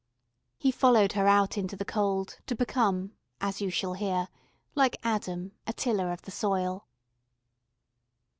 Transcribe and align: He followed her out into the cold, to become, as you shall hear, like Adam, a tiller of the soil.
He 0.57 0.71
followed 0.71 1.11
her 1.13 1.27
out 1.27 1.59
into 1.59 1.75
the 1.75 1.85
cold, 1.85 2.39
to 2.47 2.55
become, 2.55 3.13
as 3.39 3.61
you 3.61 3.69
shall 3.69 3.93
hear, 3.93 4.29
like 4.73 4.97
Adam, 5.03 5.51
a 5.67 5.73
tiller 5.73 6.11
of 6.11 6.23
the 6.23 6.31
soil. 6.31 6.87